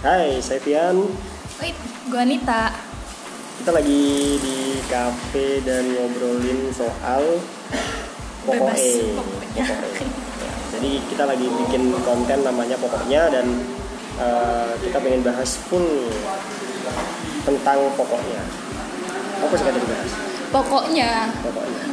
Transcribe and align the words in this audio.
Hai, 0.00 0.40
saya 0.40 0.60
Fian. 0.64 0.96
Wait, 1.60 1.76
gue 2.08 2.20
Anita. 2.20 2.72
Kita 3.60 3.70
lagi 3.76 4.40
di 4.40 4.56
kafe 4.88 5.60
dan 5.60 5.84
ngobrolin 5.92 6.72
soal 6.72 7.20
pokoknya. 8.48 8.72
Bebas, 8.72 8.84
pokoknya. 9.12 9.60
Ya, 9.60 9.66
jadi 10.72 10.90
kita 11.12 11.24
lagi 11.28 11.44
bikin 11.44 11.92
konten 12.00 12.38
namanya 12.40 12.80
pokoknya 12.80 13.28
dan 13.28 13.46
eh, 14.16 14.72
kita 14.80 14.96
pengen 15.04 15.20
bahas 15.20 15.60
full 15.68 16.08
tentang 17.44 17.78
pokoknya. 17.92 18.40
Apa 19.44 19.52
sih 19.52 19.64
kata 19.68 19.76
dibahas? 19.76 20.10
Pokoknya 20.50 21.10
Pokoknya. 21.44 21.84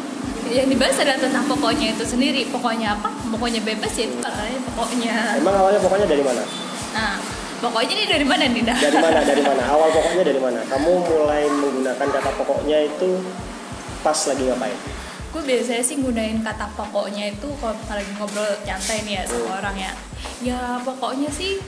yang 0.47 0.67
dibahas 0.71 0.95
adalah 1.03 1.19
tentang 1.19 1.43
pokoknya 1.51 1.91
itu 1.91 2.07
sendiri. 2.07 2.47
Pokoknya 2.47 2.95
apa? 2.95 3.11
Pokoknya 3.27 3.59
bebas 3.67 3.91
ya 3.99 4.07
itu 4.07 4.17
katanya 4.23 4.59
pokoknya. 4.71 5.15
Emang 5.43 5.55
awalnya 5.59 5.83
pokoknya 5.83 6.07
dari 6.07 6.23
mana? 6.23 6.43
Nah, 6.95 7.19
pokoknya 7.59 7.93
ini 7.93 8.05
dari 8.05 8.25
mana 8.25 8.43
nih 8.45 8.63
dah? 8.65 8.77
Dari 8.77 8.97
mana? 8.97 9.19
Dari 9.25 9.43
mana? 9.43 9.63
Awal 9.65 9.89
pokoknya 9.93 10.23
dari 10.27 10.41
mana? 10.41 10.59
Kamu 10.65 10.91
mulai 11.05 11.43
menggunakan 11.49 12.07
kata 12.07 12.29
pokoknya 12.37 12.77
itu 12.85 13.09
pas 14.05 14.19
lagi 14.29 14.43
ngapain? 14.45 14.79
gue 15.27 15.43
biasanya 15.43 15.83
sih 15.83 16.01
gunain 16.01 16.39
kata 16.41 16.65
pokoknya 16.73 17.29
itu 17.29 17.45
kalau 17.61 17.77
lagi 17.93 18.09
ngobrol 18.17 18.47
nyantai 18.65 19.05
nih 19.05 19.21
ya 19.21 19.23
sama 19.27 19.59
orang 19.61 19.75
ya 19.77 19.91
ya 20.41 20.59
pokoknya 20.81 21.29
sih 21.29 21.61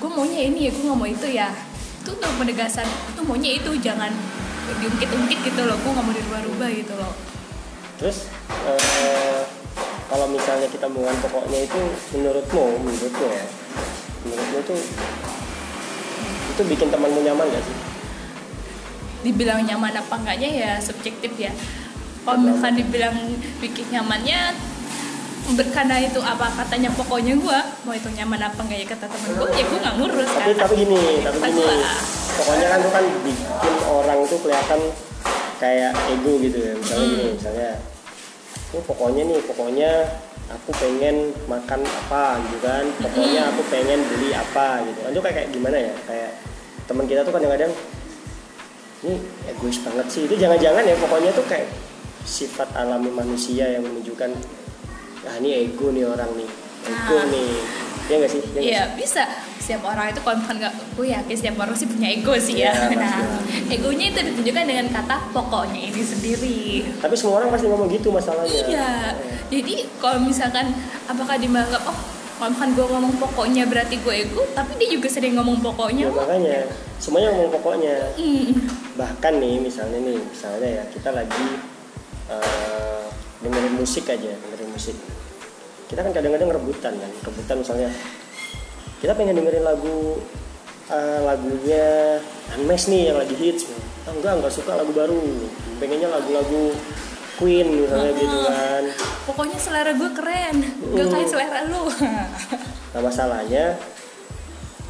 gue 0.00 0.10
maunya 0.10 0.48
ini 0.50 0.66
ya 0.66 0.70
gue 0.74 0.82
nggak 0.82 0.98
mau 0.98 1.06
itu 1.06 1.28
ya 1.30 1.52
itu 2.02 2.10
tuh 2.18 2.32
penegasan 2.40 2.82
itu 2.82 3.20
maunya 3.22 3.54
itu 3.54 3.70
jangan 3.78 4.10
diungkit-ungkit 4.80 5.38
gitu 5.44 5.60
loh 5.62 5.78
gue 5.78 5.90
nggak 5.92 6.02
mau 6.02 6.14
dirubah-rubah 6.16 6.68
gitu 6.72 6.94
loh 6.98 7.14
Terus 8.02 8.26
eh, 8.66 9.40
kalau 10.10 10.26
misalnya 10.26 10.66
kita 10.66 10.90
menggunakan 10.90 11.22
pokoknya 11.22 11.58
itu 11.70 11.80
menurutmu, 12.18 12.64
menurutmu 12.82 13.26
ya, 13.30 13.44
menurutmu 14.24 14.58
itu 14.60 14.74
itu 16.52 16.62
bikin 16.68 16.88
temanmu 16.92 17.20
nyaman 17.22 17.46
gak 17.48 17.64
sih? 17.64 17.76
dibilang 19.22 19.62
nyaman 19.62 19.94
apa 19.94 20.14
enggaknya 20.18 20.50
ya 20.50 20.72
subjektif 20.82 21.30
ya 21.38 21.54
kalau 22.26 22.42
misalkan 22.42 22.74
dibilang 22.74 23.14
bikin 23.62 23.86
nyamannya 23.94 24.54
karena 25.74 25.98
itu 25.98 26.22
apa 26.22 26.54
katanya 26.54 26.90
pokoknya 26.94 27.34
gue 27.34 27.58
mau 27.82 27.94
itu 27.94 28.08
nyaman 28.14 28.38
apa 28.46 28.62
enggak 28.62 28.78
ya 28.82 28.86
kata 28.94 29.06
temen 29.10 29.30
gue 29.34 29.48
ya 29.58 29.64
gue 29.66 29.78
nggak 29.78 29.94
ngurus 29.98 30.30
Tapi 30.30 30.54
kan 30.54 30.58
tapi 30.66 30.74
gini, 30.86 30.98
tapi 31.22 31.38
gini, 31.50 31.62
gua. 31.66 31.94
pokoknya 32.38 32.66
kan 32.70 32.78
itu 32.78 32.90
kan 32.94 33.04
bikin 33.26 33.74
orang 33.90 34.18
tuh 34.26 34.38
kelihatan 34.38 34.80
kayak 35.62 35.92
ego 36.10 36.32
gitu 36.42 36.58
ya. 36.58 36.72
Misalnya 36.74 37.06
gini, 37.06 37.22
Hmm. 37.22 37.34
misalnya, 37.38 37.70
oh 38.74 38.82
pokoknya 38.82 39.22
nih, 39.30 39.38
pokoknya 39.46 39.90
aku 40.52 40.70
pengen 40.76 41.16
makan 41.46 41.80
apa 41.80 42.36
gitu 42.44 42.58
kan, 42.60 42.84
pokoknya 43.00 43.42
aku 43.48 43.62
pengen 43.66 44.00
beli 44.06 44.30
apa 44.30 44.84
gitu. 44.84 44.98
Kan 45.00 45.10
itu 45.10 45.20
kayak, 45.20 45.36
kayak 45.36 45.48
gimana 45.50 45.76
ya? 45.80 45.94
Kayak 46.04 46.30
teman 46.84 47.04
kita 47.06 47.20
tuh 47.22 47.32
kadang-kadang 47.32 47.72
ini 49.02 49.18
egois 49.46 49.78
banget 49.82 50.06
sih 50.08 50.22
itu 50.26 50.34
jangan-jangan 50.38 50.86
ya 50.86 50.94
pokoknya 50.94 51.30
tuh 51.34 51.42
kayak 51.46 51.66
sifat 52.22 52.70
alami 52.78 53.10
manusia 53.10 53.66
yang 53.66 53.82
menunjukkan 53.82 54.30
ah 55.22 55.34
ini 55.38 55.66
ego 55.66 55.90
nih 55.90 56.06
orang 56.06 56.30
nih 56.38 56.46
ego 56.86 57.14
Nah. 57.14 57.26
nih 57.26 57.50
ya 58.06 58.14
nggak 58.18 58.30
sih 58.30 58.42
Ya 58.52 58.60
Iya 58.62 58.82
sih? 58.86 58.94
bisa 58.98 59.22
setiap 59.62 59.86
orang 59.86 60.10
itu 60.10 60.18
kalau 60.18 60.34
misalkan 60.34 60.58
nggak 60.58 60.74
gue 60.92 61.06
yakin 61.08 61.34
setiap 61.38 61.56
orang 61.56 61.74
sih 61.74 61.86
punya 61.86 62.08
ego 62.10 62.34
sih 62.34 62.56
ya. 62.58 62.74
Iya, 62.74 62.98
nah 62.98 63.14
pasti. 63.22 63.70
egonya 63.70 64.06
itu 64.10 64.20
ditunjukkan 64.26 64.64
dengan 64.66 64.86
kata 64.90 65.16
pokoknya 65.30 65.80
ini 65.86 66.02
sendiri. 66.02 66.60
tapi 66.98 67.14
semua 67.14 67.38
orang 67.38 67.48
pasti 67.48 67.70
ngomong 67.70 67.86
gitu 67.88 68.10
masalahnya 68.10 68.50
Iya. 68.66 68.90
Jadi 69.46 69.74
kalau 69.96 70.18
misalkan 70.18 70.74
apakah 71.06 71.38
dianggap 71.38 71.78
oh 71.86 71.98
kalau 72.36 72.50
misalkan 72.50 72.70
gue 72.74 72.86
ngomong 72.90 73.14
pokoknya 73.16 73.62
berarti 73.70 74.02
gue 74.02 74.14
ego, 74.18 74.42
tapi 74.50 74.74
dia 74.74 74.90
juga 74.90 75.06
sering 75.06 75.38
ngomong 75.38 75.62
pokoknya. 75.62 76.10
ya 76.10 76.12
makanya 76.12 76.58
semuanya 76.98 77.28
ngomong 77.30 77.50
pokoknya 77.54 77.94
Hmm. 78.18 78.50
bahkan 78.98 79.38
nih 79.38 79.62
misalnya 79.62 80.02
nih 80.02 80.18
misalnya 80.18 80.68
ya 80.68 80.84
kita 80.90 81.14
lagi 81.14 81.46
eh, 82.26 83.04
dengerin 83.40 83.74
musik 83.74 84.06
aja 84.06 84.26
dengerin 84.32 84.70
musik 84.70 84.96
kita 85.86 86.00
kan 86.00 86.10
kadang-kadang 86.10 86.50
rebutan 86.50 86.92
kan 86.94 87.10
rebutan 87.22 87.56
misalnya 87.60 87.88
kita 89.02 89.18
pengen 89.18 89.34
dengerin 89.34 89.66
lagu 89.66 90.22
eh, 90.86 91.20
lagunya 91.26 92.22
Unmesh 92.54 92.86
nih 92.86 93.10
yang 93.10 93.18
lagi 93.18 93.34
hits. 93.34 93.66
Ah, 94.06 94.14
enggak 94.14 94.38
enggak 94.38 94.54
suka 94.54 94.78
lagu 94.78 94.94
baru. 94.94 95.18
Pengennya 95.82 96.06
lagu-lagu 96.06 96.70
Queen 97.42 97.82
misalnya 97.82 98.14
gitu 98.14 98.38
kan. 98.46 98.82
Pokoknya 99.26 99.58
selera 99.58 99.92
gue 99.98 100.10
keren, 100.14 100.56
gak 100.94 101.06
kayak 101.10 101.28
selera 101.32 101.60
lu. 101.66 101.90
nah 102.94 103.00
masalahnya 103.02 103.74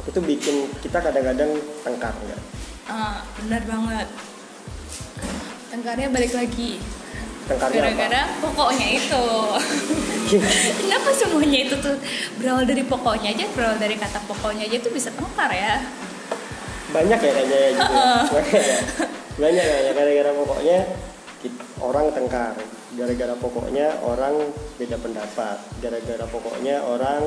itu 0.05 0.19
bikin 0.21 0.69
kita 0.83 1.01
kadang-kadang 1.01 1.49
tengkar 1.81 2.13
enggak? 2.13 2.41
Ah, 2.85 3.25
benar 3.41 3.65
banget. 3.65 4.07
Tengkarnya 5.73 6.07
balik 6.13 6.37
lagi. 6.37 6.77
Gara-gara 7.47 8.21
pokoknya 8.39 8.87
itu. 8.95 9.25
Kenapa 10.79 11.09
semuanya 11.11 11.59
itu 11.67 11.75
tuh 11.77 11.95
berawal 12.39 12.63
dari 12.63 12.83
pokoknya 12.87 13.35
aja, 13.35 13.45
berawal 13.51 13.77
dari 13.77 13.99
kata 13.99 14.19
pokoknya 14.25 14.65
aja 14.67 14.77
tuh 14.79 14.91
bisa 14.95 15.11
tengkar 15.11 15.51
ya? 15.51 15.83
banyak 16.93 17.19
ya 17.19 17.31
kayaknya 17.33 17.57
ya 17.57 17.69
gitu 17.73 17.93
ya. 17.97 18.77
banyak 19.41 19.63
ya 19.65 19.65
banyak 19.65 19.65
kayaknya 19.65 19.93
gara-gara 19.97 20.31
pokoknya 20.37 20.77
orang 21.81 22.05
tengkar 22.13 22.55
gara-gara 22.93 23.35
pokoknya 23.41 23.87
orang 24.05 24.35
beda 24.77 24.97
pendapat 25.01 25.57
gara-gara 25.81 26.25
pokoknya 26.29 26.75
orang 26.85 27.21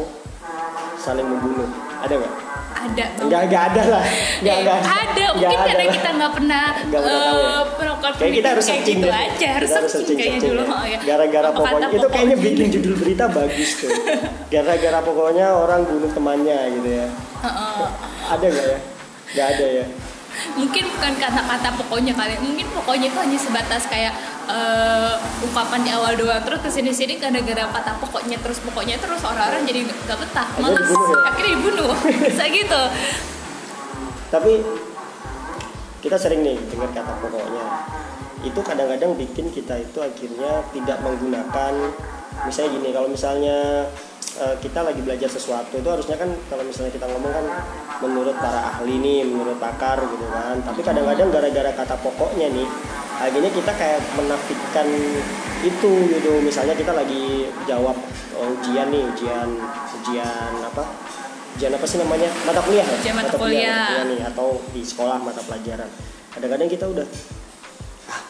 saling 0.96 1.26
membunuh 1.26 1.68
ada 1.96 2.14
nggak 2.14 2.34
Ada. 2.76 3.04
nggak 3.18 3.40
nggak 3.46 3.62
ada 3.66 3.82
lah 3.88 4.04
nggak 4.38 4.52
Eh, 4.52 4.62
nggak 4.62 4.78
ada, 4.78 5.24
nggak 5.26 5.32
mungkin 5.32 5.56
ada 5.56 5.66
karena 5.66 5.82
lah. 5.82 5.92
kita 5.92 6.08
nggak 6.12 6.32
pernah 6.32 6.64
Nggak 6.86 7.00
pernah 7.00 7.20
tahu 7.20 7.38
ya? 7.38 7.50
eh, 8.16 8.30
kita 8.32 8.48
harus 8.48 8.64
kayak 8.64 8.76
searching 8.76 8.96
gitu 8.96 9.08
deh. 9.08 9.24
aja, 9.26 9.48
harus 9.52 9.68
Kita 9.68 9.88
searching 9.88 10.16
kayaknya 10.16 10.40
dulu. 10.40 10.62
ya. 10.62 10.70
oh, 10.70 10.84
ya. 10.86 10.98
Gara-gara 11.02 11.46
Apa 11.46 11.56
pokoknya 11.58 11.86
itu 11.90 12.08
kayaknya 12.08 12.36
bikin 12.38 12.66
judul 12.70 12.94
berita 12.96 13.24
bagus 13.28 13.70
tuh. 13.76 13.90
Gara-gara 14.46 14.98
pokoknya 15.00 15.46
orang 15.52 15.80
bunuh 15.84 16.10
temannya 16.10 16.58
gitu 16.72 16.88
ya. 16.94 17.06
Heeh. 17.42 17.80
Ada 18.28 18.46
nggak 18.46 18.66
ya? 18.66 18.78
Nggak 19.28 19.46
ada 19.48 19.66
ya. 19.72 19.86
mungkin 20.52 20.84
bukan 20.86 21.12
kata-kata 21.16 21.68
pokoknya 21.80 22.12
kali 22.12 22.36
mungkin 22.38 22.68
pokoknya 22.70 23.08
itu 23.08 23.18
hanya 23.18 23.38
sebatas 23.40 23.88
kayak 23.88 24.12
eh, 24.46 25.14
ungkapan 25.42 25.80
di 25.82 25.90
awal 25.90 26.12
doang 26.14 26.42
terus 26.42 26.60
ke 26.62 26.70
sini 26.70 26.90
sini 26.94 27.18
gara-gara 27.18 27.66
kata 27.70 27.98
pokoknya 27.98 28.38
terus 28.40 28.62
pokoknya 28.62 28.96
terus 28.98 29.20
orang-orang 29.26 29.66
jadi 29.66 29.86
nggak 29.86 30.18
betah 30.22 30.48
dibunuh 30.56 31.06
ya? 31.10 31.20
akhirnya 31.30 31.50
dibunuh 31.58 31.90
bisa 32.30 32.44
gitu 32.50 32.82
Tapi 34.26 34.58
kita 36.06 36.16
sering 36.22 36.46
nih 36.46 36.54
dengar 36.70 36.90
kata 36.94 37.12
pokoknya. 37.18 37.64
Itu 38.46 38.60
kadang-kadang 38.62 39.18
bikin 39.18 39.50
kita 39.50 39.74
itu 39.82 39.98
akhirnya 39.98 40.62
tidak 40.70 40.98
menggunakan 41.02 41.74
misalnya 42.46 42.70
gini 42.78 42.88
kalau 42.92 43.08
misalnya 43.10 43.88
eh, 44.38 44.54
kita 44.62 44.86
lagi 44.86 45.00
belajar 45.02 45.26
sesuatu 45.26 45.74
itu 45.74 45.88
harusnya 45.88 46.14
kan 46.14 46.30
kalau 46.46 46.62
misalnya 46.62 46.94
kita 46.94 47.10
ngomong 47.10 47.32
kan 47.32 47.46
menurut 48.06 48.36
para 48.38 48.76
ahli 48.76 49.02
nih, 49.02 49.26
menurut 49.26 49.58
pakar 49.58 49.98
gitu 49.98 50.26
kan. 50.30 50.62
Tapi 50.62 50.80
kadang-kadang 50.86 51.28
gara-gara 51.34 51.70
kata 51.74 51.94
pokoknya 51.98 52.54
nih 52.54 52.68
akhirnya 53.16 53.50
kita 53.52 53.72
kayak 53.74 54.00
menafikan 54.16 54.88
itu 55.64 55.92
gitu. 56.12 56.32
Misalnya 56.44 56.76
kita 56.76 56.92
lagi 56.92 57.48
jawab 57.64 57.96
oh, 58.36 58.48
ujian 58.60 58.92
nih, 58.92 59.02
ujian 59.12 59.48
ujian 60.02 60.52
apa? 60.60 60.84
ujian 61.56 61.72
apa 61.72 61.88
sih 61.88 61.96
namanya 61.96 62.28
mata 62.44 62.60
kuliah 62.60 62.84
ya? 62.84 62.96
Ujian 63.00 63.16
mata 63.16 63.32
kuliah. 63.32 64.04
nih 64.04 64.20
atau 64.28 64.60
di 64.76 64.84
sekolah 64.84 65.16
mata 65.24 65.40
pelajaran 65.40 65.88
kadang-kadang 66.36 66.68
kita 66.68 66.84
udah 66.84 67.06
ah 67.08 67.55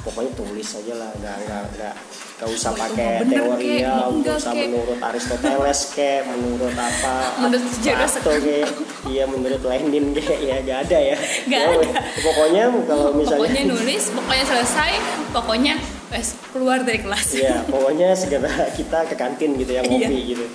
pokoknya 0.07 0.33
tulis 0.39 0.69
aja 0.71 0.95
lah 0.95 1.11
nggak 1.13 1.37
nggak 1.43 1.63
nggak 1.75 1.95
nggak 2.39 2.49
usah 2.49 2.71
pakai 2.73 3.27
teori 3.27 3.83
ya 3.83 4.07
nggak 4.07 4.37
usah 4.39 4.53
kek. 4.55 4.71
menurut 4.71 4.99
Aristoteles 5.03 5.81
kayak 5.91 6.23
menurut 6.31 6.73
apa 6.73 7.15
Menurut 7.43 7.65
sejarah 7.75 8.07
kayak 8.23 8.71
iya 9.11 9.25
menurut 9.27 9.63
Lenin 9.63 10.05
kayak 10.17 10.41
ya 10.41 10.57
nggak 10.63 10.79
ada 10.87 10.99
ya 11.03 11.17
Nggak 11.51 11.59
Ya, 11.59 11.69
ada. 11.75 11.91
pokoknya 12.23 12.63
kalau 12.87 13.11
misalnya 13.13 13.41
pokoknya 13.43 13.63
nulis 13.67 14.05
pokoknya 14.15 14.45
selesai 14.47 14.93
pokoknya 15.35 15.75
wes 16.07 16.29
keluar 16.55 16.79
dari 16.87 17.03
kelas 17.03 17.27
Iya, 17.35 17.57
pokoknya 17.75 18.09
segera 18.15 18.53
kita 18.71 18.99
ke 19.11 19.15
kantin 19.19 19.59
gitu 19.59 19.75
ya 19.75 19.83
ngopi 19.83 20.07
Iya. 20.07 20.31
gitu. 20.33 20.47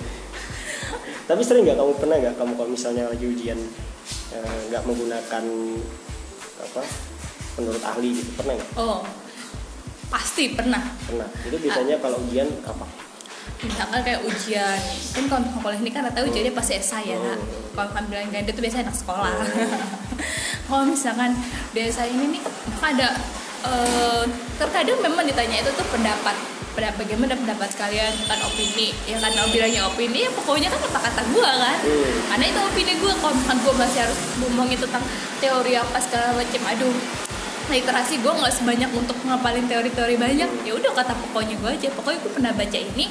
Tapi 1.22 1.40
sering 1.44 1.62
nggak 1.62 1.76
kamu 1.76 1.92
pernah 2.00 2.16
nggak 2.18 2.34
kamu 2.34 2.52
kalau 2.56 2.70
misalnya 2.72 3.04
lagi 3.06 3.28
ujian 3.28 3.60
eh, 4.32 4.58
nggak 4.72 4.82
menggunakan 4.88 5.44
apa 6.62 6.82
menurut 7.52 7.82
ahli 7.84 8.16
gitu 8.16 8.30
pernah 8.32 8.56
nggak? 8.56 8.70
oh 8.80 9.04
pasti 10.12 10.52
pernah. 10.52 10.84
Pernah. 11.08 11.28
Itu 11.48 11.56
biasanya 11.56 11.96
kalau 12.04 12.20
ujian 12.28 12.52
apa? 12.68 12.84
misalkan 13.62 14.02
kayak 14.02 14.20
ujian 14.26 14.80
kan 15.14 15.24
kalau 15.30 15.46
sekolah 15.46 15.76
ini 15.78 15.90
kan 15.94 16.02
rata 16.02 16.26
ujiannya 16.26 16.52
pasti 16.54 16.72
esai 16.82 17.14
ya. 17.14 17.16
Nak 17.18 17.38
kalau 17.78 17.94
ambilan 17.94 18.28
ganda 18.34 18.50
itu 18.50 18.60
biasanya 18.60 18.90
anak 18.90 18.98
sekolah. 18.98 19.32
Kalau 20.68 20.88
misalkan 20.88 21.36
desa 21.76 22.08
ini 22.08 22.38
nih 22.38 22.42
ada 22.80 23.12
eh, 23.66 24.24
terkadang 24.56 24.98
memang 25.04 25.24
ditanya 25.28 25.62
itu 25.62 25.70
tuh 25.74 25.86
pendapat. 25.92 26.36
Bagaimana 26.72 27.36
pendapat 27.36 27.68
kalian 27.76 28.12
kan 28.24 28.40
opini? 28.48 28.96
Ya 29.04 29.20
kan 29.20 29.28
bilangnya 29.52 29.84
opini 29.84 30.24
ya 30.24 30.30
pokoknya 30.32 30.72
kan 30.72 30.80
kata-kata 30.88 31.20
gue 31.28 31.50
kan. 31.60 31.78
Hmm. 31.84 32.12
karena 32.32 32.44
itu 32.48 32.60
opini 32.64 32.92
gue 32.96 33.12
kalau 33.20 33.34
misalkan 33.36 33.58
gue 33.60 33.74
masih 33.76 34.00
harus 34.08 34.18
ngomongin 34.40 34.78
tentang 34.80 35.04
teori 35.44 35.72
apa 35.76 35.98
segala 36.00 36.32
macam 36.32 36.62
aduh 36.72 36.94
literasi 37.72 38.14
gue 38.18 38.32
nggak 38.32 38.52
sebanyak 38.52 38.90
untuk 38.92 39.16
ngapalin 39.22 39.66
teori-teori 39.66 40.16
banyak 40.16 40.50
ya 40.62 40.72
udah 40.72 40.92
kata 40.92 41.12
pokoknya 41.18 41.56
gue 41.56 41.70
aja 41.72 41.88
pokoknya 41.90 42.18
gue 42.20 42.32
pernah 42.32 42.52
baca 42.52 42.78
ini 42.78 43.06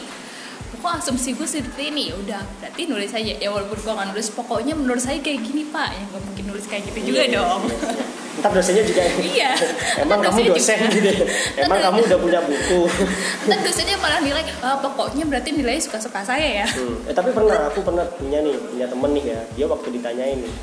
pokok 0.71 0.91
asumsi 0.97 1.33
gue 1.33 1.45
seperti 1.45 1.89
ini 1.89 2.09
ya 2.09 2.15
udah 2.15 2.41
berarti 2.57 2.81
nulis 2.85 3.11
aja 3.11 3.33
ya 3.35 3.49
walaupun 3.49 3.75
gue 3.75 3.91
nggak 3.91 4.07
nulis 4.09 4.27
pokoknya 4.31 4.73
menurut 4.73 4.97
saya 4.99 5.17
kayak 5.17 5.41
gini 5.41 5.67
pak 5.67 5.89
ya 5.89 6.01
nggak 6.05 6.21
mungkin 6.23 6.45
nulis 6.47 6.65
kayak 6.65 6.83
gitu 6.85 6.99
juga 7.03 7.17
Iya, 7.17 7.25
iya, 7.25 7.35
dong 7.35 7.61
iya. 7.65 7.77
Ntar 8.31 8.55
dosennya 8.55 8.83
juga 8.83 9.01
Iya. 9.19 9.51
Emang 10.01 10.19
kamu 10.23 10.39
dosen 10.47 10.77
juga. 10.79 10.89
gitu 10.89 11.09
ya? 11.11 11.19
Emang 11.61 11.79
kamu 11.79 11.97
udah 12.01 12.17
punya 12.17 12.39
buku 12.41 12.79
kan 13.51 13.59
dosennya 13.59 13.97
malah 13.97 14.19
nilai 14.19 14.41
"Ah, 14.59 14.79
pokoknya 14.79 15.23
berarti 15.25 15.49
nilainya 15.51 15.83
suka-suka 15.83 16.23
saya 16.23 16.63
ya 16.63 16.67
Hmm. 16.71 16.95
Eh 17.03 17.13
tapi 17.13 17.29
pernah 17.29 17.67
aku 17.67 17.83
pernah 17.83 18.07
punya 18.09 18.39
nih 18.39 18.55
punya 18.55 18.85
temen 18.87 19.09
nih 19.11 19.25
ya 19.27 19.39
dia 19.51 19.65
waktu 19.67 19.87
ditanyain 19.91 20.39
nih 20.39 20.55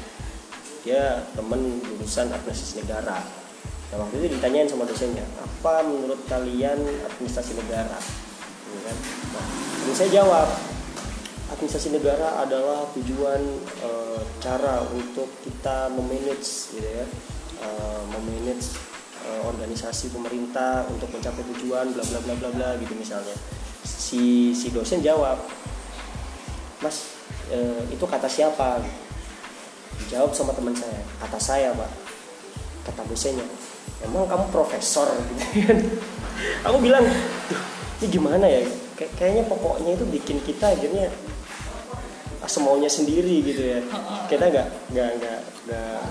dia 0.81 1.03
temen 1.31 1.61
lulusan 1.85 2.33
administrasi 2.33 2.81
negara. 2.81 3.21
Nah 3.89 3.97
waktu 4.05 4.15
itu 4.21 4.27
ditanyain 4.37 4.69
sama 4.69 4.85
dosennya 4.85 5.25
apa 5.41 5.85
menurut 5.85 6.21
kalian 6.29 6.77
administrasi 7.09 7.57
negara? 7.57 7.97
Gitu 8.69 8.81
kan? 8.85 8.97
Nah, 9.33 9.47
terus 9.85 9.97
saya 9.97 10.11
jawab 10.23 10.49
administrasi 11.57 11.97
negara 11.97 12.45
adalah 12.45 12.85
tujuan 12.93 13.41
eh, 13.81 14.21
cara 14.45 14.85
untuk 14.93 15.33
kita 15.43 15.89
memanage 15.97 16.77
gitu 16.77 16.85
ya 16.85 17.07
eh, 17.65 18.03
memanage 18.13 18.77
eh, 19.25 19.41
organisasi 19.49 20.13
pemerintah 20.13 20.85
untuk 20.93 21.09
mencapai 21.09 21.43
tujuan 21.57 21.89
bla 21.97 22.05
bla 22.05 22.21
bla 22.21 22.35
bla 22.37 22.49
bla 22.53 22.69
gitu 22.77 22.93
misalnya 22.93 23.35
si 23.83 24.53
si 24.53 24.69
dosen 24.69 25.01
jawab 25.01 25.41
mas 26.85 27.17
eh, 27.49 27.83
itu 27.89 28.05
kata 28.05 28.29
siapa 28.29 28.85
dijawab 30.05 30.31
sama 30.37 30.53
teman 30.53 30.77
saya 30.77 31.01
kata 31.25 31.39
saya 31.41 31.69
pak 31.73 31.91
kata 32.93 33.03
dosennya 33.09 33.49
emang 34.05 34.29
kamu 34.31 34.45
profesor 34.51 35.09
gitu 35.35 35.45
kan? 35.67 35.79
Aku 36.71 36.79
bilang 36.79 37.03
"Duh, 37.51 37.63
ini 38.03 38.07
gimana 38.07 38.47
ya? 38.47 38.63
Kay- 38.95 39.11
kayaknya 39.19 39.45
pokoknya 39.47 39.95
itu 39.95 40.05
bikin 40.07 40.39
kita 40.43 40.75
akhirnya 40.75 41.11
semaunya 42.49 42.89
sendiri 42.89 43.45
gitu 43.45 43.61
ya. 43.61 43.81
Kita 44.31 44.49
nggak 44.49 44.67
nggak 44.95 45.11
nggak 45.21 45.43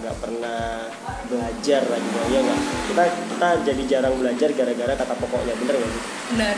nggak 0.04 0.16
pernah 0.22 0.86
belajar 1.26 1.82
lagi 1.88 2.10
ya 2.30 2.40
nggak? 2.44 2.60
Kita 2.92 3.04
kita 3.08 3.48
jadi 3.66 3.84
jarang 3.88 4.16
belajar 4.20 4.50
gara-gara 4.54 4.94
kata 4.94 5.14
pokoknya 5.18 5.54
bener 5.58 5.76
nggak 5.82 5.92
sih? 5.92 6.04
Benar 6.36 6.58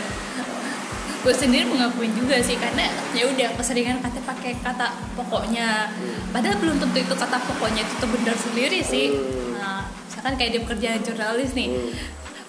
gue 1.20 1.36
sendiri 1.36 1.68
mengakuin 1.68 2.16
juga 2.16 2.40
sih 2.40 2.56
karena 2.56 2.88
ya 3.12 3.28
udah 3.28 3.52
keseringan 3.60 4.00
kata 4.00 4.24
pakai 4.24 4.56
kata 4.64 4.88
pokoknya. 5.20 5.92
Padahal 6.32 6.56
belum 6.64 6.80
tentu 6.80 6.98
itu 7.04 7.12
kata 7.12 7.38
pokoknya 7.44 7.84
itu 7.84 7.94
tuh 8.00 8.08
benar 8.08 8.36
sendiri 8.40 8.80
sih. 8.80 9.08
Hmm. 9.12 9.49
Misalkan 10.20 10.36
kayak 10.36 10.52
di 10.52 10.60
pekerjaan 10.68 11.00
jurnalis 11.00 11.56
nih. 11.56 11.68
Hmm. 11.72 11.92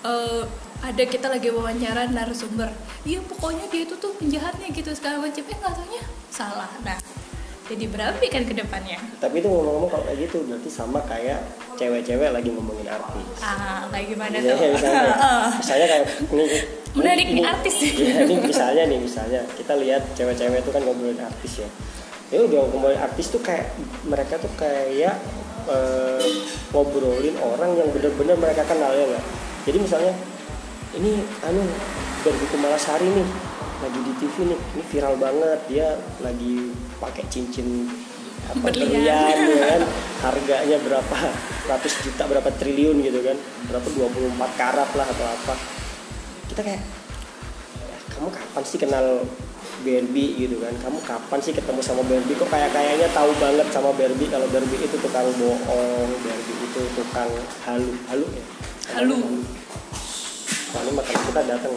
eh, 0.03 0.43
ada 0.83 1.03
kita 1.07 1.31
lagi 1.31 1.55
wawancara 1.55 2.11
narasumber. 2.11 2.67
Iya 3.07 3.23
pokoknya 3.23 3.71
dia 3.71 3.87
itu 3.87 3.95
tuh 3.95 4.11
penjahatnya 4.19 4.75
gitu 4.75 4.91
segala 4.91 5.23
macam. 5.23 5.39
Eh 5.47 5.55
nggak 5.55 5.73
taunya 5.79 6.03
salah. 6.35 6.67
Nah 6.83 6.99
jadi 7.71 7.87
berapi 7.87 8.27
kan 8.27 8.43
ke 8.43 8.59
depannya. 8.59 8.99
Tapi 9.23 9.39
itu 9.39 9.47
ngomong-ngomong 9.47 9.87
kalau 9.87 10.03
kayak 10.03 10.19
gitu 10.27 10.43
berarti 10.51 10.67
sama 10.67 10.99
kayak 11.07 11.39
cewek-cewek 11.79 12.35
lagi 12.35 12.51
ngomongin 12.51 12.91
artis. 12.91 13.39
Ah 13.39 13.87
kayak 13.87 14.19
gimana 14.19 14.35
Iya, 14.35 14.51
tuh? 14.51 14.59
misalnya, 14.75 15.15
misalnya 15.63 15.87
kayak 15.87 16.05
ini, 16.35 16.45
Menarik 16.91 17.27
nih, 17.31 17.45
artis. 17.47 17.75
Iya, 17.87 18.27
ini 18.27 18.35
misalnya 18.43 18.83
nih 18.91 18.99
misalnya 18.99 19.41
kita 19.55 19.79
lihat 19.79 20.03
cewek-cewek 20.19 20.59
itu 20.59 20.71
kan 20.75 20.83
ngobrolin 20.83 21.23
artis 21.23 21.63
ya. 21.63 21.69
Ya 22.35 22.43
udah 22.43 22.67
ngomongin 22.75 22.99
artis 22.99 23.31
tuh 23.31 23.39
kayak 23.39 23.71
mereka 24.03 24.43
tuh 24.43 24.51
kayak 24.59 25.23
eh, 25.71 26.27
ngobrolin 26.75 27.37
orang 27.39 27.71
yang 27.79 27.89
bener-bener 27.95 28.37
mereka 28.37 28.63
kenal 28.67 28.91
ya 28.95 29.05
nggak. 29.07 29.25
Jadi 29.67 29.79
misalnya 29.79 30.13
ini 30.99 31.23
anu 31.47 31.63
Barbie 32.27 32.49
Kumalasari 32.51 33.09
nih 33.09 33.29
lagi 33.81 34.01
di 34.05 34.13
TV 34.21 34.35
nih 34.53 34.59
ini 34.61 34.83
viral 34.93 35.15
banget 35.17 35.59
dia 35.71 35.97
lagi 36.21 36.69
pakai 37.01 37.25
cincin 37.33 37.89
apa 38.51 38.69
berlian 38.69 39.37
ya 39.57 39.57
kan? 39.77 39.83
Harganya 40.21 40.77
berapa? 40.85 41.19
Ratus 41.71 41.93
juta 42.05 42.27
berapa 42.27 42.51
triliun 42.61 42.99
gitu 43.01 43.21
kan? 43.25 43.37
Berapa 43.71 43.87
24 43.89 44.61
karat 44.61 44.91
lah 44.99 45.07
atau 45.07 45.27
apa? 45.27 45.55
Kita 46.51 46.61
kayak 46.67 46.83
"Ya, 47.79 47.99
kamu 48.17 48.29
kapan 48.35 48.65
sih 48.67 48.79
kenal 48.81 49.23
Barbie 49.83 50.31
gitu 50.37 50.57
kan. 50.61 50.75
Kamu 50.81 50.99
kapan 51.03 51.39
sih 51.43 51.53
ketemu 51.57 51.81
sama 51.81 52.03
Barbie 52.05 52.37
kok 52.37 52.49
kayak 52.49 52.71
kayaknya 52.73 53.09
tahu 53.13 53.31
banget 53.41 53.67
sama 53.73 53.91
Barbie 53.97 54.29
kalau 54.29 54.47
Barbie 54.49 54.81
itu 54.81 54.97
tukang 55.01 55.29
bohong 55.37 56.11
Barbie 56.21 56.59
itu 56.65 56.81
tukang 56.97 57.31
halu. 57.67 57.91
Halu 58.09 58.27
ya? 58.33 58.45
Halu. 58.97 59.19
soalnya 60.71 61.03
makan 61.03 61.17
kita 61.27 61.43
datang. 61.51 61.75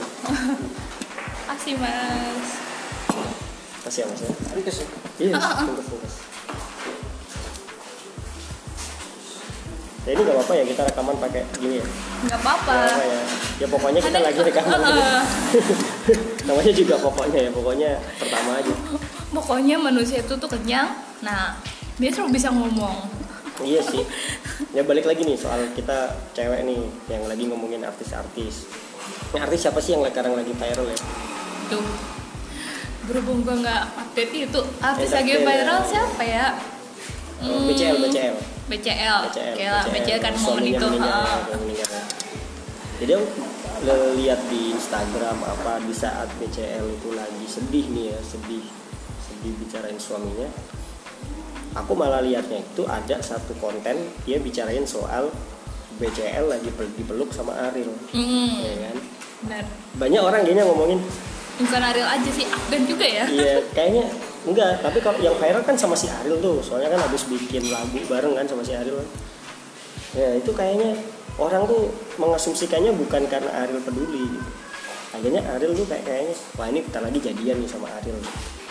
Kasih 1.49 1.73
mas. 1.81 2.47
Kasih 3.83 3.99
ya 4.03 4.05
mas 4.05 4.21
ya. 4.21 4.29
Ringkes 4.53 4.77
ya? 4.85 4.87
iya 5.21 5.37
bungkus 5.37 5.87
bungkus 5.93 6.15
ya 10.03 10.11
ini 10.11 10.19
nggak 10.19 10.35
apa-apa 10.35 10.53
ya 10.59 10.63
kita 10.67 10.81
rekaman 10.83 11.15
pakai 11.15 11.41
gini 11.63 11.79
ya? 11.79 11.85
Nggak 12.27 12.39
apa-apa 12.43 12.75
ya 13.07 13.21
ya 13.63 13.67
pokoknya 13.71 13.99
kita 14.03 14.19
lagi 14.19 14.39
rekaman 14.43 14.75
gitu. 14.75 14.99
Heeh. 14.99 15.23
namanya 16.51 16.73
juga 16.75 16.95
pokoknya 16.99 17.39
ya 17.39 17.51
pokoknya 17.51 17.89
pertama 18.19 18.59
aja. 18.59 18.73
Pokoknya 19.31 19.75
manusia 19.79 20.19
itu 20.19 20.33
tuh 20.35 20.49
kenyang. 20.51 20.91
Nah 21.23 21.55
dia 21.95 22.11
selalu 22.11 22.35
bisa 22.35 22.51
ngomong. 22.51 23.07
Iya 23.59 23.79
sih. 23.81 24.03
Ya 24.73 24.81
balik 24.81 25.05
lagi 25.05 25.21
nih 25.21 25.37
soal 25.37 25.69
kita 25.71 26.17
cewek 26.33 26.65
nih 26.65 26.81
yang 27.05 27.23
lagi 27.23 27.45
ngomongin 27.45 27.85
artis-artis. 27.85 28.65
Ini 29.29 29.37
artis 29.39 29.61
siapa 29.61 29.77
sih 29.77 29.93
yang 29.93 30.01
sekarang 30.03 30.33
lagi 30.33 30.49
viral 30.49 30.89
ya? 30.89 30.97
Tuh. 31.69 31.85
Berhubung 33.05 33.45
gue 33.45 33.61
nggak 33.61 33.83
update 33.93 34.33
itu 34.33 34.59
artis 34.81 35.07
Eh, 35.07 35.15
lagi 35.15 35.31
update 35.31 35.45
viral 35.45 35.77
ya. 35.77 35.85
siapa 35.85 36.23
ya? 36.25 36.45
Oh, 37.39 37.61
Hmm, 37.61 37.69
BCL 37.69 37.97
BCL 38.01 38.35
BCL 38.65 39.19
BCL, 39.29 39.53
Oke 39.53 39.65
lah, 39.67 39.83
BCL 39.85 40.19
kan 40.19 40.33
momen 40.41 40.63
itu 40.65 40.85
meninggal, 40.89 41.21
ya, 41.21 41.55
meninggal. 41.55 41.89
ya. 41.91 42.01
Jadi 43.03 43.19
aku 43.19 43.27
lihat 44.15 44.39
di 44.47 44.71
Instagram 44.71 45.43
apa 45.43 45.83
di 45.83 45.91
saat 45.91 46.31
BCL 46.39 46.87
itu 46.87 47.09
lagi 47.11 47.45
sedih 47.51 47.83
nih 47.91 48.15
ya 48.15 48.19
sedih 48.23 48.63
sedih 49.19 49.51
bicarain 49.59 49.99
suaminya. 49.99 50.47
Aku 51.83 51.91
malah 51.91 52.23
lihatnya 52.23 52.63
itu 52.63 52.87
ada 52.87 53.19
satu 53.19 53.51
konten 53.59 54.07
dia 54.23 54.39
bicarain 54.39 54.87
soal 54.87 55.27
BCL 55.99 56.47
lagi 56.47 56.71
pel- 56.71 56.95
dipeluk 56.95 57.35
sama 57.35 57.51
Ariel. 57.59 57.91
Hmm, 58.15 58.63
ya 58.63 58.75
kan? 58.87 58.97
Benar. 59.43 59.65
Banyak 59.99 60.21
orang 60.23 60.41
kayaknya 60.47 60.63
ngomongin. 60.63 61.03
Bukan 61.59 61.81
Ariel 61.83 62.07
aja 62.07 62.29
sih 62.31 62.47
Afgan 62.47 62.87
juga 62.87 63.03
ya. 63.03 63.27
Iya 63.27 63.67
kayaknya 63.75 64.07
enggak. 64.47 64.79
Tapi 64.79 65.03
kalau 65.03 65.19
yang 65.19 65.35
viral 65.35 65.59
kan 65.67 65.75
sama 65.75 65.99
si 65.99 66.07
Ariel 66.07 66.39
tuh. 66.39 66.63
Soalnya 66.63 66.87
kan 66.95 67.03
habis 67.03 67.27
bikin 67.27 67.67
lagu 67.67 67.99
bareng 68.07 68.31
kan 68.31 68.47
sama 68.47 68.63
si 68.63 68.71
Ariel. 68.71 68.95
Kan 68.95 69.09
ya 70.13 70.39
itu 70.39 70.55
kayaknya 70.55 70.93
orang 71.41 71.65
tuh 71.65 71.89
mengasumsikannya 72.21 72.93
bukan 72.93 73.25
karena 73.25 73.49
Ariel 73.65 73.81
peduli 73.81 74.29
gitu. 74.29 74.51
akhirnya 75.13 75.41
Ariel 75.57 75.73
tuh 75.73 75.85
kayak 75.89 76.03
kayaknya 76.05 76.35
wah 76.57 76.67
ini 76.69 76.79
kita 76.85 76.99
lagi 77.01 77.19
jadian 77.21 77.57
nih 77.61 77.69
sama 77.69 77.87
Ariel 78.01 78.17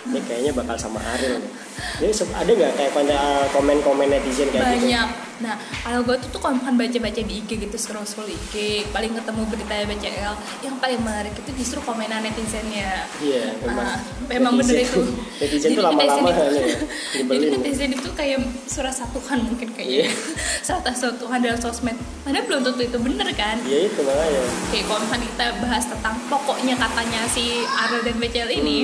ini 0.02 0.20
kayaknya 0.20 0.52
bakal 0.52 0.74
sama 0.74 0.98
Ariel 1.08 1.38
nih 1.38 1.52
jadi 1.98 2.12
ada 2.32 2.50
nggak 2.52 2.72
kayak 2.74 2.92
pada 2.92 3.18
komen-komen 3.50 4.06
netizen 4.06 4.48
kayak 4.48 4.66
gitu 4.72 4.86
banyak 4.86 5.08
nah 5.40 5.54
kalau 5.80 6.00
gue 6.02 6.16
tuh 6.18 6.28
tuh 6.28 6.38
kalau 6.38 6.54
misalkan 6.54 6.76
baca-baca 6.76 7.20
di 7.20 7.34
IG 7.36 7.50
gitu 7.58 7.76
scroll 7.76 8.02
scroll 8.02 8.26
IG 8.26 8.54
paling 8.88 9.10
ketemu 9.12 9.42
berita 9.44 9.74
BCL 9.82 10.34
yang 10.62 10.76
paling 10.78 11.00
menarik 11.00 11.34
itu 11.34 11.50
justru 11.56 11.78
komenan 11.82 12.22
netizennya 12.22 13.10
iya 13.18 13.50
memang 13.58 13.82
Ah, 13.82 13.98
memang 14.28 14.52
bener 14.54 14.76
itu. 14.80 15.02
netizen 15.42 15.68
tuh 15.72 15.82
lama-lama 15.82 16.30
netizen 16.30 16.36
kan 16.36 16.50
ya 16.54 16.76
Jadi 17.32 17.46
netizen 17.50 17.90
itu 17.92 18.08
kayak 18.12 18.38
surat 18.64 18.94
satuan 18.94 19.42
mungkin 19.42 19.68
Iya. 19.72 20.06
kayaknya. 20.06 20.06
surat 20.66 20.84
satuan 20.92 21.38
dalam 21.40 21.58
sosmed. 21.58 21.96
Mana 22.22 22.38
belum 22.42 22.62
tentu 22.62 22.82
itu 22.84 22.98
bener 22.98 23.26
kan? 23.34 23.58
ya 23.64 23.78
itu 23.82 23.98
makanya 23.98 24.42
Kayak 24.70 24.84
kalau 24.86 25.18
kita 25.18 25.46
bahas 25.58 25.84
tentang 25.84 26.14
pokoknya 26.28 26.74
katanya 26.76 27.20
si 27.26 27.66
Ariel 27.66 28.02
dan 28.04 28.16
BCL 28.16 28.50
ini. 28.54 28.78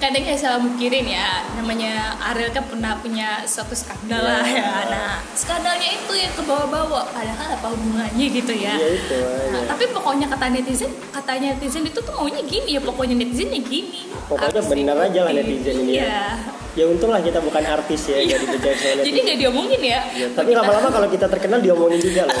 Kadang 0.00 0.24
saya 0.24 0.38
salah 0.40 0.60
mikirin 0.64 1.04
ya, 1.04 1.44
namanya 1.52 2.16
Ariel 2.32 2.48
kan 2.50 2.64
pernah 2.64 2.96
punya 2.96 3.44
suatu 3.44 3.76
skandal 3.76 4.24
lah 4.24 4.40
Iya. 4.40 4.56
ya. 4.56 4.72
Nah, 4.88 5.14
skandalnya 5.36 5.92
itu 5.92 6.12
yang 6.16 6.32
ke 6.32 6.40
bawah-bawah, 6.40 7.12
padahal 7.12 7.52
apa 7.52 7.68
hubungannya 7.68 8.26
gitu 8.32 8.48
ya. 8.50 8.80
iya 8.80 8.88
itu 8.96 9.18
Nah, 9.52 9.60
makanya 9.60 9.68
tapi 9.68 9.92
pokoknya 9.92 10.26
kata 10.26 10.48
netizen, 10.50 10.88
katanya 11.12 11.52
netizen 11.52 11.84
itu 11.84 12.00
tuh 12.00 12.16
maunya 12.16 12.40
gini 12.40 12.74
ya, 12.74 12.80
pokoknya 12.80 13.12
netizennya 13.14 13.60
gini. 13.60 14.08
Pokoknya 14.24 14.64
benar 14.64 14.96
aja 15.04 15.20
lah 15.20 15.32
netizen 15.36 15.76
ini 15.78 15.92
ya. 15.92 16.04
Iya. 16.08 16.24
ya 16.70 16.84
untunglah 16.86 17.18
kita 17.18 17.42
bukan 17.42 17.66
artis 17.66 18.08
ya 18.08 18.22
jadi 18.24 18.44
sama 18.46 19.02
Jadi 19.04 19.10
netizen 19.12 19.20
nggak 19.20 19.38
diomongin 19.38 19.80
ya. 19.84 20.00
Ya, 20.16 20.26
tapi 20.32 20.50
lama-lama 20.56 20.88
kalau 20.88 21.08
kita 21.12 21.28
terkenal 21.28 21.60
diomongin 21.60 22.00
juga 22.00 22.24
loh. 22.24 22.40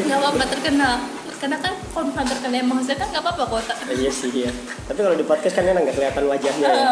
Nggak 0.00 0.16
apa-apa 0.16 0.44
terkenal. 0.48 0.94
Karena 1.38 1.56
kan 1.56 1.70
kalau 1.88 2.04
misalnya 2.06 2.28
terkena 2.30 2.56
emosi 2.58 2.92
kan 2.92 3.06
nggak 3.08 3.22
apa-apa 3.22 3.44
Eh, 3.88 3.96
iya 3.96 4.10
sih 4.10 4.30
iya. 4.34 4.50
Tapi 4.84 4.98
kalau 4.98 5.14
di 5.14 5.22
podcast 5.22 5.54
kan 5.54 5.64
enak 5.64 5.80
nggak 5.86 5.96
kelihatan 5.96 6.24
wajahnya 6.26 6.66
ya. 6.66 6.84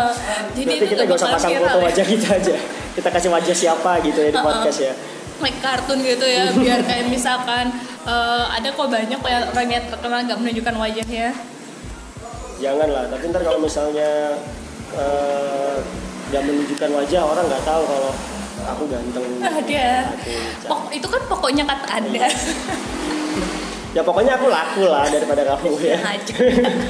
Jadi 0.54 0.62
Berarti 0.70 0.86
kita 0.86 1.02
gak 1.04 1.18
usah 1.18 1.30
pasang 1.30 1.50
viral 1.50 1.66
foto 1.66 1.78
ya. 1.78 1.84
wajah 1.90 2.06
kita 2.06 2.28
aja. 2.32 2.54
Kita 2.94 3.08
kasih 3.10 3.30
wajah 3.30 3.54
siapa 3.54 3.92
gitu 4.00 4.18
ya 4.20 4.30
di 4.30 4.38
podcast 4.38 4.78
ya. 4.80 4.92
Like 5.36 5.58
kartun 5.60 5.98
gitu 6.00 6.24
ya 6.24 6.44
biar 6.54 6.80
kayak 6.80 7.06
misalkan 7.10 7.74
eh, 8.06 8.44
ada 8.48 8.68
kok 8.70 8.86
banyak 8.86 9.18
ya 9.18 9.38
orang 9.46 9.66
yang 9.68 9.84
terkenal 9.84 10.18
nggak 10.22 10.38
menunjukkan 10.38 10.74
wajahnya. 10.78 11.26
Jangan 12.56 12.88
lah 12.88 13.04
tapi 13.10 13.22
ntar 13.28 13.42
kalau 13.42 13.58
misalnya 13.58 14.38
eh, 14.94 15.76
nggak 16.26 16.42
menunjukkan 16.42 16.90
wajah 16.94 17.20
orang 17.22 17.44
nggak 17.46 17.64
tahu 17.64 17.82
kalau 17.84 18.12
aku 18.66 18.82
ganteng. 18.88 19.26
Ada. 19.42 19.86
Aku 20.16 20.32
Pok- 20.66 20.90
itu 20.90 21.06
kan 21.06 21.22
pokoknya 21.28 21.62
kata 21.62 21.86
anda 21.92 22.26
ya 23.96 24.04
pokoknya 24.04 24.36
aku 24.36 24.52
laku 24.52 24.84
lah 24.84 25.08
daripada 25.08 25.56
kamu 25.56 25.72
ya. 25.80 25.96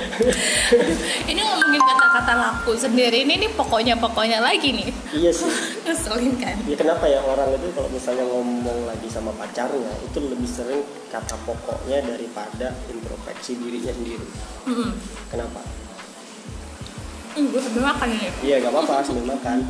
Ini 1.30 1.38
ngomongin 1.38 1.82
kata-kata 1.86 2.34
laku 2.34 2.74
sendiri 2.74 3.22
ini 3.22 3.46
nih 3.46 3.50
pokoknya 3.54 3.94
pokoknya 3.94 4.42
lagi 4.42 4.74
nih. 4.74 4.90
Iya 5.14 5.30
sih. 5.30 5.46
Ngeselin 5.86 6.34
kan? 6.42 6.58
Ya 6.66 6.74
kenapa 6.74 7.06
ya 7.06 7.22
orang 7.22 7.54
itu 7.54 7.70
kalau 7.78 7.86
misalnya 7.94 8.26
ngomong 8.26 8.90
lagi 8.90 9.06
sama 9.06 9.30
pacarnya 9.38 9.94
itu 10.02 10.18
lebih 10.18 10.50
sering 10.50 10.82
kata 11.14 11.38
pokoknya 11.46 12.02
daripada 12.02 12.74
introspeksi 12.90 13.54
dirinya 13.54 13.94
sendiri. 13.94 14.26
Hmm. 14.66 14.90
kenapa? 15.30 15.62
Hmm, 17.38 17.54
gue 17.54 17.60
sambil 17.62 17.86
makan 17.86 18.08
ini. 18.18 18.28
Iya 18.42 18.66
gak 18.66 18.72
apa-apa 18.74 19.06
sambil 19.06 19.30
makan. 19.30 19.62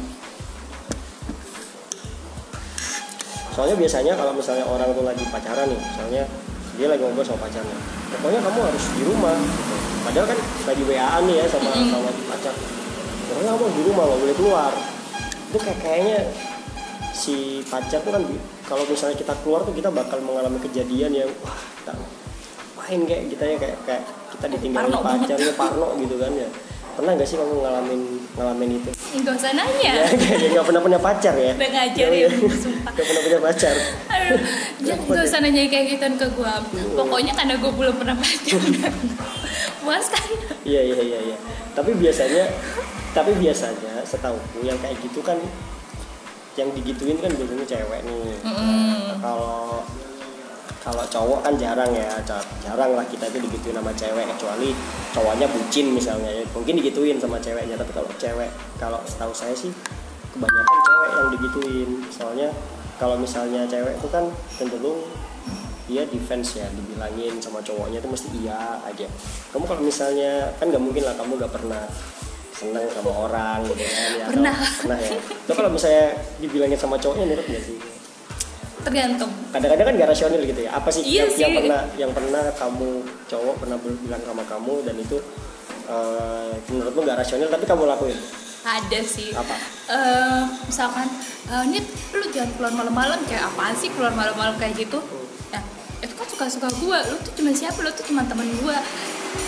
Soalnya 3.53 3.77
biasanya 3.77 4.13
kalau 4.17 4.33
misalnya 4.33 4.65
orang 4.65 4.89
tuh 4.97 5.05
lagi 5.05 5.25
pacaran 5.29 5.69
nih 5.69 5.81
misalnya 5.81 6.25
dia 6.77 6.87
lagi 6.93 7.03
ngobrol 7.03 7.25
sama 7.25 7.49
pacarnya. 7.49 7.79
Pokoknya 8.13 8.41
kamu 8.45 8.59
harus 8.69 8.85
di 8.93 9.03
rumah 9.05 9.35
gitu. 9.37 9.75
padahal 10.07 10.27
kan 10.31 10.39
lagi 10.71 10.83
WA 10.87 11.17
nih 11.27 11.35
ya 11.43 11.47
sama 11.51 11.71
sama 11.75 12.11
pacar. 12.31 12.55
Pokoknya 13.27 13.51
kamu 13.57 13.65
di 13.73 13.83
rumah 13.91 14.03
nggak 14.07 14.21
boleh 14.23 14.37
keluar. 14.37 14.73
Itu 15.51 15.59
kayak 15.59 15.79
kayaknya 15.83 16.19
si 17.17 17.65
pacar 17.67 18.05
tuh 18.05 18.13
kan 18.13 18.23
kalau 18.69 18.85
misalnya 18.85 19.17
kita 19.17 19.35
keluar 19.41 19.65
tuh 19.65 19.73
kita 19.73 19.89
bakal 19.89 20.21
mengalami 20.21 20.61
kejadian 20.61 21.13
yang 21.25 21.31
wah 21.41 21.57
kita 21.81 21.93
main 22.77 23.01
kayak 23.09 23.25
kita 23.33 23.45
ya 23.45 23.57
kayak 23.57 23.79
kayak 23.89 24.03
kita 24.37 24.47
ditinggalin 24.53 24.93
Parno 24.93 25.01
pacarnya 25.01 25.53
parno 25.57 25.89
gitu 25.97 26.17
kan 26.21 26.33
ya 26.37 26.49
pernah 26.97 27.11
gak 27.15 27.29
sih 27.29 27.37
kamu 27.37 27.55
ngalamin 27.61 28.01
ngalamin 28.35 28.69
itu? 28.81 28.91
Nggak 29.21 29.35
usah 29.37 29.51
ya 29.53 29.57
nanya 29.57 29.93
kayak 30.11 30.49
nggak 30.53 30.67
pernah 30.67 30.81
punya 30.83 30.99
pacar 30.99 31.35
ya? 31.37 31.53
Udah 31.55 31.69
ngajarin 31.71 32.31
sumpah. 32.65 32.93
Nggak 32.93 33.07
pernah 33.07 33.23
punya 33.23 33.41
pacar. 33.41 33.75
Aduh, 34.09 34.41
jangan 34.83 35.05
gak 35.13 35.25
usah 35.25 35.39
nanya 35.45 35.61
kayak 35.69 35.87
gitu 35.93 36.07
ke 36.17 36.27
gue 36.33 36.55
Pokoknya 36.97 37.33
karena 37.33 37.55
gue 37.57 37.73
belum 37.73 37.95
pernah 37.97 38.17
pacaran 38.17 38.73
Puas 39.85 40.07
kan? 40.11 40.27
iya 40.67 40.83
iya 40.83 40.99
iya 40.99 41.19
iya. 41.33 41.37
Tapi 41.73 41.95
biasanya 41.95 42.45
tapi 43.13 43.33
biasanya 43.37 44.03
setauku 44.05 44.61
yang 44.61 44.77
kayak 44.83 44.99
gitu 45.01 45.25
kan 45.25 45.41
yang 46.57 46.69
digituin 46.73 47.17
kan 47.21 47.29
biasanya 47.33 47.65
cewek 47.69 48.01
nih. 48.03 48.37
Mm-mm. 48.43 49.21
kalau 49.21 49.85
kalau 50.81 51.03
cowok 51.03 51.43
kan 51.43 51.55
jarang 51.57 51.91
ya 51.91 52.07
jarang 52.63 52.95
lah 52.95 53.03
kita 53.05 53.27
itu 53.27 53.43
digituin 53.43 53.75
sama 53.75 53.91
cewek 53.93 54.25
kecuali 54.31 54.71
cowoknya 55.11 55.47
bucin 55.47 55.87
misalnya 55.91 56.31
ya. 56.31 56.43
Mungkin 56.55 56.79
digituin 56.79 57.19
sama 57.19 57.37
ceweknya 57.39 57.75
tapi 57.75 57.91
kalau 57.91 58.07
cewek 58.15 58.51
kalau 58.77 58.99
setahu 59.03 59.35
saya 59.35 59.51
sih 59.53 59.75
kebanyakan 60.31 60.79
cewek 60.83 61.11
yang 61.11 61.29
digituin. 61.35 61.91
Soalnya 62.09 62.49
kalau 62.97 63.19
misalnya 63.19 63.67
cewek 63.67 63.99
itu 63.99 64.09
kan 64.09 64.25
cenderung 64.55 65.03
dia 65.87 66.03
defense 66.03 66.59
ya 66.59 66.67
dibilangin 66.71 67.39
sama 67.39 67.63
cowoknya 67.63 67.99
itu 67.99 68.09
mesti 68.09 68.29
iya 68.39 68.79
aja. 68.83 69.07
Kamu 69.51 69.65
kalau 69.65 69.83
misalnya 69.83 70.51
kan 70.57 70.71
nggak 70.71 70.83
mungkin 70.83 71.03
lah 71.03 71.15
kamu 71.15 71.35
nggak 71.37 71.53
pernah 71.53 71.83
seneng 72.57 72.89
sama 72.89 73.13
orang 73.13 73.61
gitu 73.69 73.85
kan 73.85 74.11
ya 74.17 74.25
atau- 74.25 74.33
Pernah. 74.33 74.57
pernah 74.81 74.99
ya. 74.99 75.11
Itu 75.19 75.53
kalau 75.53 75.71
misalnya 75.71 76.07
dibilangin 76.39 76.75
sama 76.75 76.97
cowoknya 76.97 77.27
nurut 77.29 77.47
nggak 77.47 77.63
sih 77.63 77.77
Tergantung. 78.87 79.31
Kadang-kadang 79.51 79.87
kan 79.91 79.95
gak 79.99 80.11
rasional 80.15 80.41
gitu 80.41 80.61
ya. 80.63 80.71
Apa 80.79 80.89
sih, 80.95 81.03
Iya 81.03 81.27
yang, 81.27 81.31
yang 81.35 81.51
sih. 81.51 81.59
pernah 81.59 81.81
yang 81.99 82.11
pernah 82.15 82.45
kamu 82.55 82.91
cowok 83.27 83.55
pernah 83.59 83.77
bilang 83.83 84.23
sama 84.23 84.43
kamu 84.47 84.75
dan 84.87 84.95
itu 84.95 85.17
eh, 85.91 86.53
menurutmu 86.71 87.01
gak 87.03 87.19
rasional 87.19 87.49
tapi 87.51 87.65
kamu 87.67 87.83
lakuin? 87.83 88.19
Ada 88.63 89.01
sih. 89.03 89.31
Apa? 89.35 89.55
Eh 89.91 90.43
Misalkan 90.71 91.07
eh, 91.51 91.65
Nit, 91.67 91.87
lu 92.15 92.27
jangan 92.31 92.51
keluar 92.59 92.73
malam-malam 92.75 93.19
Kayak 93.27 93.51
apaan 93.51 93.75
sih 93.75 93.91
keluar 93.91 94.15
malam-malam 94.15 94.55
kayak 94.59 94.75
gitu? 94.79 94.99
Ya, 95.51 95.63
itu 96.03 96.15
kan 96.15 96.27
suka-suka 96.27 96.69
gue 96.75 96.99
Lu 97.11 97.17
tuh 97.23 97.33
cuma 97.39 97.51
siapa? 97.55 97.79
Lu 97.79 97.91
tuh 97.91 98.07
cuma 98.07 98.23
teman 98.27 98.47
gue 98.47 98.77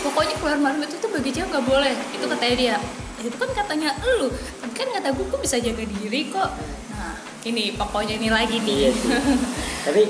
Pokoknya 0.02 0.34
keluar 0.38 0.58
malam 0.58 0.82
itu 0.84 0.94
tuh 0.98 1.08
bagi 1.08 1.32
cewek 1.32 1.48
gak 1.48 1.64
boleh. 1.64 1.94
Itu 2.12 2.28
katanya 2.28 2.54
dia. 2.54 2.76
Ya, 3.18 3.22
itu 3.24 3.34
kan 3.34 3.50
katanya 3.50 3.90
lu. 4.20 4.28
Tapi 4.60 4.72
kan 4.76 4.88
kata 4.94 5.08
gue, 5.16 5.24
gue 5.26 5.40
bisa 5.40 5.56
jaga 5.58 5.80
diri 5.82 6.28
kok. 6.28 6.50
Nah, 6.92 7.14
ini 7.48 7.64
pokoknya 7.72 8.14
ini 8.16 8.28
lagi 8.28 8.56
iya 8.58 8.88
nih 8.88 8.92
sih 8.92 9.10
tapi 9.86 10.02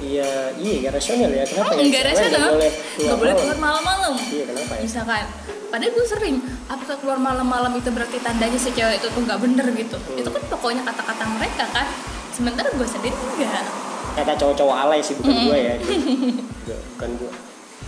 iya 0.00 0.28
iya 0.56 0.74
gak 0.82 0.94
rasional 0.96 1.28
ya 1.28 1.44
kenapa 1.44 1.66
Oh, 1.66 1.76
ya 1.76 1.82
enggak 1.82 2.02
Cewek 2.02 2.10
rasional. 2.10 2.40
nggak 2.40 2.56
boleh 2.56 2.70
keluar 2.96 3.16
boleh 3.16 3.18
malam? 3.28 3.38
keluar 3.38 3.58
malam-malam. 3.60 4.12
iya 4.28 4.44
kenapa 4.44 4.72
ya 4.72 4.80
Misalkan, 4.80 5.24
padahal 5.68 5.92
gue 5.92 6.06
sering, 6.08 6.36
apakah 6.66 6.96
keluar 6.98 7.18
malam-malam 7.18 7.72
itu 7.74 7.88
berarti 7.88 8.16
tandanya 8.18 8.56
si 8.56 8.70
cewek 8.70 8.96
itu 8.96 9.06
tuh 9.06 9.20
nggak 9.20 9.38
bener 9.38 9.66
gitu? 9.70 9.96
Hmm. 9.96 10.16
Itu 10.16 10.28
kan 10.28 10.42
pokoknya 10.48 10.82
kata-kata 10.82 11.24
mereka 11.30 11.64
kan. 11.68 11.86
Sementara 12.30 12.68
gue 12.70 12.86
sendiri 12.86 13.12
enggak. 13.14 13.64
kata 14.10 14.32
cowok-cowok 14.34 14.76
alay 14.80 14.98
sih 14.98 15.14
bukan 15.14 15.36
gue 15.46 15.58
ya 15.60 15.74
gitu. 15.76 15.92
Nggak, 16.64 16.80
bukan 16.90 17.10
gue 17.16 17.30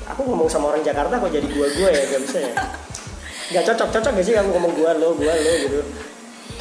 aku 0.05 0.21
ngomong 0.25 0.47
sama 0.47 0.65
orang 0.69 0.83
Jakarta 0.83 1.15
kok 1.17 1.31
jadi 1.31 1.47
gua 1.49 1.67
gue 1.69 1.89
ya 1.89 2.03
gak 2.07 2.21
bisa 2.21 2.39
ya 2.41 2.53
Gak 3.53 3.65
cocok 3.67 3.89
cocok 3.91 4.13
gak 4.13 4.25
sih 4.25 4.33
kamu 4.33 4.49
ngomong 4.51 4.73
gua 4.73 4.91
lo 4.95 5.15
gua 5.15 5.33
lo 5.33 5.53
gitu 5.61 5.81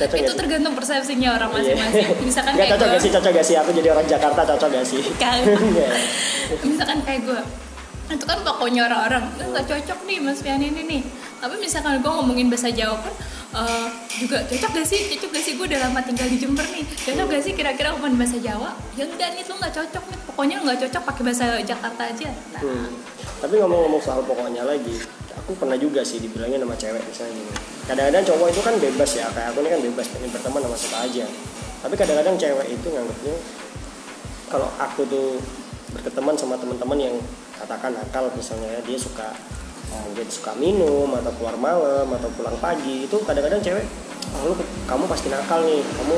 cocok 0.04 0.18
itu 0.18 0.26
gak 0.28 0.40
tergantung 0.40 0.74
persepsinya 0.74 1.30
orang 1.32 1.50
Iya. 1.50 1.58
masing-masing. 1.58 2.06
Misalkan 2.28 2.52
Nggak 2.52 2.62
kayak 2.62 2.74
cocok 2.74 2.82
gue, 2.84 2.94
gak 2.94 3.02
sih? 3.02 3.12
Cocok 3.12 3.32
gak 3.32 3.46
sih? 3.46 3.56
Aku 3.56 3.70
jadi 3.72 3.88
orang 3.90 4.06
Jakarta 4.06 4.42
cocok 4.44 4.70
gak 4.72 4.86
sih? 4.86 5.02
Misalkan 6.68 7.00
kayak 7.02 7.22
gue, 7.24 7.42
itu 8.10 8.26
kan 8.26 8.40
pokoknya 8.42 8.82
orang-orang. 8.86 9.24
"Eh, 9.36 9.48
nggak 9.48 9.66
cocok 9.66 10.00
nih 10.04 10.18
Mas 10.20 10.40
Fian 10.40 10.60
ini 10.60 10.82
nih. 10.84 11.02
Tapi 11.40 11.56
misalkan 11.58 11.98
gue 11.98 12.12
ngomongin 12.12 12.48
bahasa 12.48 12.70
Jawa 12.70 13.00
kan 13.00 13.14
eh, 13.52 13.88
juga 14.20 14.38
cocok 14.48 14.72
gak 14.80 14.88
sih? 14.88 15.00
Cocok 15.16 15.30
gak 15.36 15.44
sih 15.44 15.54
gue 15.60 15.66
udah 15.68 15.80
lama 15.88 16.00
tinggal 16.04 16.28
di 16.28 16.38
Jember 16.40 16.66
nih? 16.72 16.84
Cocok 16.88 17.26
gak 17.32 17.44
sih 17.44 17.54
kira-kira 17.56 17.92
ngomongin 17.96 18.16
bahasa 18.18 18.38
Jawa? 18.40 18.72
Ya 18.96 19.04
enggak 19.08 19.30
nih, 19.36 19.44
lu 19.48 19.54
nggak 19.60 19.74
cocok 19.76 20.04
nih. 20.08 20.20
Pokoknya 20.28 20.56
nggak 20.64 20.78
cocok 20.88 21.02
pakai 21.08 21.24
bahasa 21.28 21.46
Jakarta 21.64 22.02
aja. 22.08 22.30
Nah, 22.56 22.62
Hmm. 22.62 22.90
Tapi 23.42 23.58
ngomong-ngomong 23.58 24.02
soal 24.06 24.22
pokoknya 24.22 24.62
lagi, 24.62 25.02
aku 25.34 25.58
pernah 25.58 25.74
juga 25.74 26.06
sih 26.06 26.22
dibilangin 26.22 26.62
sama 26.62 26.78
cewek 26.78 27.02
misalnya 27.02 27.34
gini. 27.34 27.54
Kadang-kadang 27.90 28.24
cowok 28.30 28.48
itu 28.54 28.62
kan 28.62 28.76
bebas 28.78 29.12
ya, 29.18 29.26
kayak 29.34 29.48
aku 29.50 29.58
ini 29.66 29.70
kan 29.74 29.82
bebas 29.82 30.06
pengen 30.14 30.30
berteman 30.30 30.62
sama 30.62 30.78
siapa 30.78 30.98
aja. 31.10 31.26
Tapi 31.82 31.94
kadang-kadang 31.98 32.36
cewek 32.38 32.68
itu 32.70 32.88
nganggapnya 32.94 33.36
kalau 34.54 34.70
aku 34.78 35.02
tuh 35.10 35.42
berteman 35.98 36.36
sama 36.38 36.56
teman-teman 36.62 37.00
yang 37.02 37.16
katakan 37.58 37.98
nakal 37.98 38.30
misalnya 38.38 38.78
ya, 38.78 38.80
dia 38.86 38.98
suka 39.02 39.34
mungkin 39.92 40.28
suka 40.32 40.52
minum 40.56 41.10
atau 41.20 41.32
keluar 41.36 41.56
malam 41.60 42.08
atau 42.08 42.30
pulang 42.36 42.56
pagi 42.64 43.08
itu 43.08 43.16
kadang-kadang 43.28 43.60
cewek 43.60 43.86
oh, 44.40 44.52
lu 44.52 44.54
kamu 44.88 45.04
pasti 45.08 45.28
nakal 45.28 45.60
nih 45.68 45.84
kamu 45.84 46.18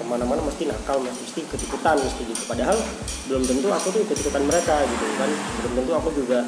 ke 0.00 0.04
mana-mana 0.08 0.40
mesti 0.40 0.64
nakal 0.64 0.96
mesti 1.04 1.44
ikut-ikutan 1.44 2.00
mesti 2.00 2.22
gitu. 2.24 2.42
Padahal 2.48 2.72
belum 3.28 3.44
tentu 3.44 3.68
aku 3.68 3.92
tuh 3.92 4.00
ikut-ikutan 4.08 4.42
mereka 4.48 4.80
gitu 4.88 5.04
kan. 5.20 5.30
Belum 5.60 5.72
tentu 5.76 5.92
aku 5.92 6.08
juga 6.16 6.40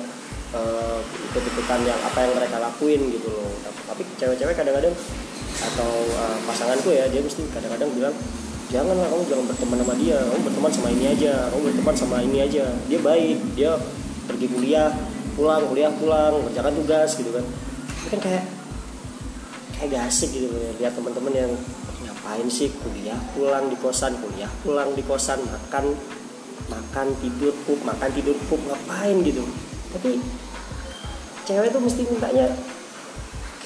eh, 0.57 0.99
ikut-ikutan 1.05 1.85
yang 1.85 2.01
apa 2.01 2.19
yang 2.25 2.33
mereka 2.33 2.57
lakuin 2.57 3.01
gitu 3.13 3.29
loh. 3.29 3.53
Tapi 3.93 4.09
cewek-cewek 4.17 4.57
kadang-kadang 4.57 4.97
atau 5.53 5.93
eh, 6.09 6.37
pasanganku 6.49 6.89
ya 6.97 7.05
dia 7.13 7.21
mesti 7.21 7.45
kadang-kadang 7.53 7.93
bilang 7.93 8.17
janganlah 8.73 9.05
kamu 9.05 9.23
jangan 9.29 9.45
berteman 9.53 9.79
sama 9.85 9.95
dia 10.01 10.17
kamu 10.17 10.41
berteman 10.49 10.73
sama 10.73 10.89
ini 10.89 11.05
aja 11.13 11.33
kamu 11.53 11.61
berteman 11.69 11.95
sama 12.01 12.17
ini 12.25 12.39
aja. 12.41 12.65
Dia 12.89 12.99
baik 13.05 13.39
dia 13.53 13.71
pergi 14.25 14.47
kuliah 14.49 14.89
pulang 15.43 15.67
kuliah 15.67 15.91
pulang 15.99 16.39
kerjakan 16.47 16.75
tugas 16.79 17.11
gitu 17.19 17.31
kan. 17.35 17.43
Itu 17.43 18.09
kan 18.15 18.21
kayak 18.23 18.45
kayak 19.75 19.89
gak 19.91 20.05
asik 20.07 20.31
gitu 20.31 20.47
loh 20.47 20.71
lihat 20.79 20.95
teman-teman 20.95 21.35
yang 21.35 21.53
ngapain 22.07 22.47
sih 22.47 22.71
kuliah 22.87 23.19
pulang 23.35 23.67
di 23.67 23.75
kosan 23.83 24.15
kuliah 24.23 24.47
pulang 24.63 24.95
di 24.95 25.03
kosan 25.03 25.43
makan 25.43 25.99
makan 26.71 27.07
tidur 27.19 27.51
pup 27.67 27.83
makan 27.83 28.11
tidur 28.15 28.39
pup 28.47 28.63
ngapain 28.71 29.19
gitu. 29.27 29.43
Tapi 29.91 30.23
cewek 31.43 31.75
tuh 31.75 31.83
mesti 31.83 32.07
mintanya 32.07 32.47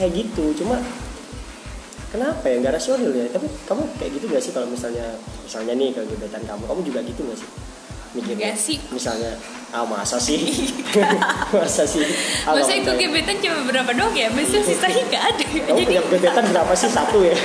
kayak 0.00 0.16
gitu 0.16 0.56
cuma 0.64 0.80
kenapa 2.08 2.48
ya 2.48 2.56
nggak 2.64 2.80
rasional 2.80 3.12
ya? 3.12 3.28
Tapi 3.28 3.52
kamu 3.68 3.84
kayak 4.00 4.10
gitu 4.16 4.24
gak 4.32 4.40
sih 4.40 4.52
kalau 4.56 4.64
misalnya 4.72 5.04
misalnya 5.44 5.76
nih 5.76 5.92
kegiatan 5.92 6.40
kamu 6.48 6.64
kamu 6.64 6.80
juga 6.80 7.04
gitu 7.04 7.20
gak 7.28 7.36
sih? 7.36 7.50
Mikirnya? 8.16 8.56
Enggak 8.56 8.64
sih. 8.64 8.80
misalnya 8.88 9.36
ah 9.76 9.84
masa 9.84 10.16
sih? 10.16 10.40
Masa 11.52 11.84
sih? 11.84 12.00
Ah, 12.48 12.56
Masa 12.56 12.72
itu 12.72 12.88
percaya. 12.88 13.04
gebetan 13.04 13.36
cuma 13.44 13.60
berapa 13.68 13.90
doang 13.92 14.16
ya? 14.16 14.32
Masa 14.32 14.56
sisanya 14.58 15.02
nggak 15.04 15.22
ada. 15.22 15.44
kamu 15.44 15.84
punya 15.84 16.02
gebetan 16.02 16.44
berapa 16.48 16.72
sih? 16.72 16.88
Satu 16.88 17.20
ya? 17.20 17.36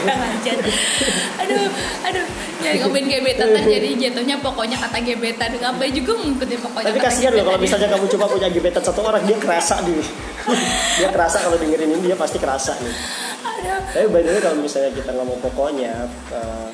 Aduh, 1.41 1.67
aduh, 2.01 2.25
jadi 2.61 2.77
ngomongin 2.79 3.07
gebetan 3.11 3.47
kan 3.51 3.63
jadi 3.65 3.89
jatuhnya 3.99 4.35
pokoknya 4.39 4.77
kata 4.79 4.97
gebetan. 5.03 5.49
Ngapain 5.53 5.91
juga 5.91 6.11
ngikutin 6.15 6.59
pokoknya 6.63 6.87
tapi 6.87 6.99
kasihan 7.03 7.31
loh 7.31 7.43
kalau 7.43 7.51
gebetan. 7.51 7.63
misalnya 7.67 7.87
kamu 7.91 8.05
cuma 8.07 8.25
punya 8.29 8.47
gebetan 8.47 8.81
satu 8.81 8.99
orang 9.03 9.23
dia 9.27 9.37
kerasa 9.37 9.75
nih. 9.83 9.99
Dia 10.97 11.09
kerasa 11.09 11.37
kalau 11.37 11.53
dengerin 11.53 11.91
ini 11.91 12.01
dia 12.03 12.15
pasti 12.15 12.39
kerasa 12.39 12.73
nih. 12.79 12.95
Aduh, 13.41 13.79
tapi 13.91 14.07
by 14.07 14.21
the 14.21 14.31
way 14.31 14.41
kalau 14.41 14.57
misalnya 14.57 14.89
kita 14.89 15.11
ngomong 15.11 15.37
pokoknya 15.37 16.07
eh, 16.31 16.69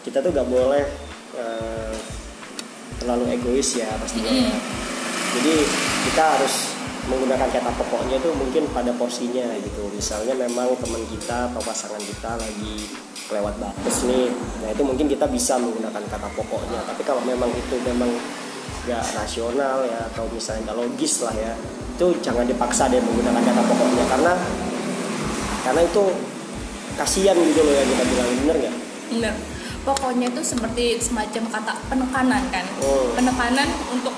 kita 0.00 0.18
tuh 0.18 0.30
gak 0.30 0.46
boleh 0.46 0.84
eh, 1.34 1.94
terlalu 2.96 3.34
egois 3.34 3.68
ya 3.74 3.90
pastinya 3.98 4.30
Mm. 4.30 4.54
Jadi 5.32 5.54
kita 6.10 6.22
harus 6.38 6.54
menggunakan 7.10 7.50
kata 7.50 7.70
pokoknya 7.74 8.22
itu 8.22 8.30
mungkin 8.38 8.62
pada 8.70 8.94
porsinya 8.94 9.42
gitu 9.58 9.90
misalnya 9.90 10.38
memang 10.38 10.70
teman 10.78 11.02
kita 11.10 11.50
atau 11.50 11.58
pasangan 11.58 11.98
kita 11.98 12.38
lagi 12.38 12.86
kelewat 13.26 13.58
batas 13.58 14.06
nih 14.06 14.30
nah 14.62 14.70
itu 14.70 14.82
mungkin 14.86 15.10
kita 15.10 15.26
bisa 15.26 15.58
menggunakan 15.58 16.02
kata 16.06 16.28
pokoknya 16.38 16.78
tapi 16.86 17.02
kalau 17.02 17.18
memang 17.26 17.50
itu 17.50 17.74
memang 17.82 18.10
gak 18.86 19.02
rasional 19.18 19.82
ya 19.82 20.06
atau 20.14 20.30
misalnya 20.30 20.70
gak 20.70 20.78
logis 20.78 21.26
lah 21.26 21.34
ya 21.34 21.52
itu 21.98 22.06
jangan 22.22 22.46
dipaksa 22.46 22.86
deh 22.86 23.02
menggunakan 23.02 23.42
kata 23.50 23.62
pokoknya 23.66 24.04
karena 24.06 24.32
karena 25.66 25.80
itu 25.82 26.04
kasihan 26.94 27.34
gitu 27.34 27.60
loh 27.66 27.74
ya 27.74 27.82
kita 27.82 28.02
bilang 28.06 28.28
bener 28.46 28.56
nggak 28.62 28.74
bener. 29.12 29.34
Pokoknya 29.82 30.30
itu 30.30 30.42
seperti 30.46 30.94
semacam 31.02 31.42
kata 31.50 31.74
penekanan 31.90 32.42
kan. 32.54 32.62
Oh. 32.86 33.10
Penekanan 33.18 33.66
untuk 33.90 34.14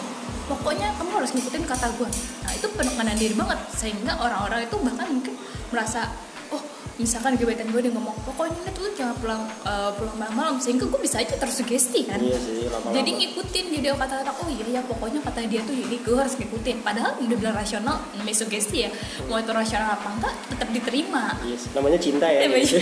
pokoknya 0.47 0.93
kamu 0.95 1.11
harus 1.15 1.31
ngikutin 1.31 1.65
kata 1.65 1.89
gue. 1.95 2.09
Nah 2.41 2.53
itu 2.53 2.67
penekanan 2.71 3.15
diri 3.15 3.33
banget 3.33 3.59
sehingga 3.71 4.13
orang-orang 4.17 4.65
itu 4.65 4.77
bahkan 4.79 5.07
mungkin 5.09 5.35
merasa 5.69 6.07
oh 6.49 6.61
misalkan 6.95 7.35
gebetan 7.35 7.67
gue 7.69 7.81
dia 7.81 7.91
ngomong 7.91 8.15
pokoknya 8.23 8.71
tuh 8.71 8.87
jangan 8.95 9.17
pulang 9.19 9.43
eh, 9.67 9.91
pulang 9.93 10.15
malam-malam 10.15 10.63
sehingga 10.63 10.87
gue 10.87 11.01
bisa 11.01 11.19
aja 11.19 11.35
tersugesti 11.35 12.07
kan. 12.07 12.23
iya 12.23 12.39
sih 12.39 12.71
lama-lama 12.71 12.95
jadi 12.95 13.11
ngikutin 13.11 13.65
jadi 13.75 13.87
kata-kata 13.99 14.31
oh 14.39 14.47
iya 14.47 14.79
ya 14.79 14.81
pokoknya 14.87 15.19
kata 15.21 15.43
dia 15.45 15.65
tuh 15.65 15.75
jadi 15.75 15.97
gue 15.99 16.15
harus 16.15 16.39
ngikutin 16.39 16.87
padahal 16.87 17.19
udah 17.19 17.35
bilang 17.35 17.57
rasional 17.57 17.99
namanya 18.15 18.37
sugesti 18.39 18.87
ya 18.87 18.91
mau 19.27 19.43
itu 19.43 19.51
rasional 19.51 19.91
apa 19.91 20.07
enggak 20.07 20.35
tetap 20.47 20.69
diterima 20.71 21.35
Iya 21.43 21.57
sih. 21.59 21.71
namanya 21.75 21.99
cinta 21.99 22.27
ya 22.31 22.47
Namanya- 22.47 22.63
gitu. 22.63 22.79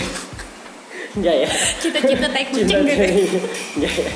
Enggak 1.13 1.35
ya? 1.45 1.49
Cita-cita 1.77 2.27
tai 2.29 2.45
kucing 2.49 2.83
gitu. 2.89 3.39
Enggak 3.77 3.93
ya? 3.93 4.11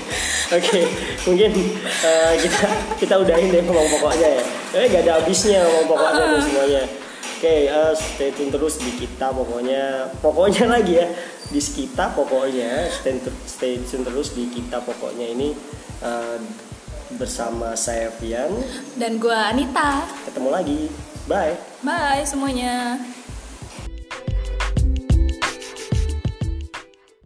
Oke 0.47 0.79
mungkin 1.27 1.51
eh, 2.01 2.33
kita 2.41 2.67
kita 2.97 3.13
udahin 3.21 3.53
deh 3.53 3.61
ngomong 3.61 3.87
pokoknya 3.99 4.29
ya. 4.41 4.43
Tapi 4.73 4.85
gak 4.89 5.01
ada 5.05 5.11
habisnya 5.21 5.61
ngomong 5.61 5.85
pokoknya 5.93 6.23
tuh 6.33 6.41
semuanya. 6.41 6.83
Oke 7.37 7.55
eh, 7.69 7.93
stay 7.93 8.29
tune 8.33 8.49
terus 8.49 8.75
di 8.81 8.91
kita 8.97 9.27
pokoknya. 9.29 9.83
Pokoknya 10.23 10.63
lagi 10.73 10.93
ya 10.97 11.07
di 11.53 11.61
kita 11.61 12.05
pokoknya. 12.17 12.89
Stay, 12.89 13.13
stay 13.45 13.73
tune 13.85 14.01
terus 14.01 14.33
di 14.33 14.49
kita 14.49 14.81
pokoknya 14.81 15.27
ini 15.29 15.53
eh, 16.01 16.37
bersama 17.13 17.77
saya 17.77 18.09
Fian 18.09 18.51
dan 18.97 19.21
gue 19.21 19.31
Anita. 19.31 20.01
Ketemu 20.25 20.49
lagi. 20.49 20.79
Bye. 21.27 21.59
Bye 21.83 22.23
semuanya 22.23 22.97